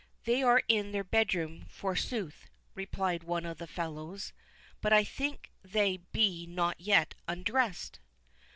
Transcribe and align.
"They 0.23 0.41
are 0.41 0.63
in 0.67 0.93
their 0.93 1.03
bedroom, 1.03 1.67
forsooth," 1.69 2.47
replied 2.73 3.23
one 3.23 3.45
of 3.45 3.59
the 3.59 3.67
fellows; 3.67 4.33
"but 4.81 4.91
I 4.91 5.03
think 5.03 5.51
they 5.61 5.97
be 6.11 6.47
not 6.47 6.81
yet 6.81 7.13
undressed." 7.27 7.99